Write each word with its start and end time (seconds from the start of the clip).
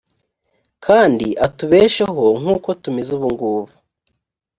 kandi 0.85 1.27
atubesheho 1.45 2.25
nk’uko 2.39 2.69
tumeze 2.81 3.09
ubu 3.17 3.27
ngubu. 3.33 3.73